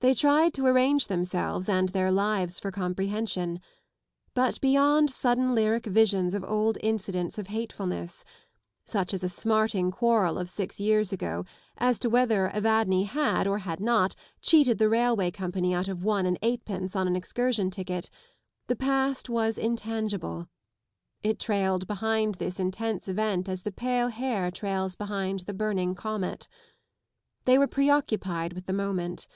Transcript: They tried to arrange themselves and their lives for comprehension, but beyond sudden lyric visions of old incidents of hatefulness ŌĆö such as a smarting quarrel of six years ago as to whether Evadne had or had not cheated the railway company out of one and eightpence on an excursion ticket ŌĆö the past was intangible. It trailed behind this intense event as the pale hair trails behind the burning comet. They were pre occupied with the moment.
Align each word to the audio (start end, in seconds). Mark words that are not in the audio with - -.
They 0.00 0.12
tried 0.12 0.52
to 0.52 0.66
arrange 0.66 1.06
themselves 1.06 1.66
and 1.66 1.88
their 1.88 2.12
lives 2.12 2.60
for 2.60 2.70
comprehension, 2.70 3.58
but 4.34 4.60
beyond 4.60 5.10
sudden 5.10 5.54
lyric 5.54 5.86
visions 5.86 6.34
of 6.34 6.44
old 6.44 6.76
incidents 6.82 7.38
of 7.38 7.46
hatefulness 7.46 8.22
ŌĆö 8.86 8.90
such 8.90 9.14
as 9.14 9.24
a 9.24 9.30
smarting 9.30 9.90
quarrel 9.90 10.36
of 10.36 10.50
six 10.50 10.78
years 10.78 11.10
ago 11.10 11.46
as 11.78 11.98
to 12.00 12.10
whether 12.10 12.50
Evadne 12.52 13.04
had 13.06 13.46
or 13.46 13.60
had 13.60 13.80
not 13.80 14.14
cheated 14.42 14.76
the 14.76 14.90
railway 14.90 15.30
company 15.30 15.72
out 15.74 15.88
of 15.88 16.04
one 16.04 16.26
and 16.26 16.38
eightpence 16.42 16.94
on 16.94 17.06
an 17.08 17.16
excursion 17.16 17.70
ticket 17.70 18.10
ŌĆö 18.10 18.66
the 18.66 18.76
past 18.76 19.30
was 19.30 19.56
intangible. 19.56 20.48
It 21.22 21.38
trailed 21.38 21.86
behind 21.86 22.34
this 22.34 22.60
intense 22.60 23.08
event 23.08 23.48
as 23.48 23.62
the 23.62 23.72
pale 23.72 24.08
hair 24.08 24.50
trails 24.50 24.96
behind 24.96 25.40
the 25.40 25.54
burning 25.54 25.94
comet. 25.94 26.46
They 27.46 27.56
were 27.56 27.66
pre 27.66 27.88
occupied 27.88 28.52
with 28.52 28.66
the 28.66 28.74
moment. 28.74 29.26